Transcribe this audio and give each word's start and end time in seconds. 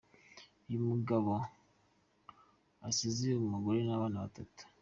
Uyu 0.67 0.79
mugabo 0.89 1.31
asize 2.87 3.27
umugore 3.41 3.79
n’abana 3.83 4.17
batatu. 4.25 4.61